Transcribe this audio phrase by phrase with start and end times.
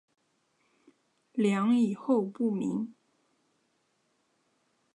[1.33, 2.95] 梁以后不明。